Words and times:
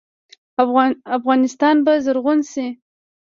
افغانستان 1.17 1.75
به 1.85 1.93
زرغون 2.05 2.39
شي. 2.51 2.67